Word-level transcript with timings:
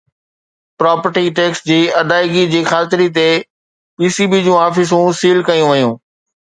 property 0.79 1.23
tax 1.39 1.61
جي 1.71 1.77
ادائگي 2.01 2.47
جي 2.55 2.63
خاطري 2.71 3.09
تي 3.19 3.29
پي 3.95 4.13
سي 4.17 4.31
بي 4.31 4.43
جون 4.49 4.61
آفيسون 4.67 5.05
سيل 5.21 5.49
ڪيون 5.51 5.69
ويون 5.73 5.93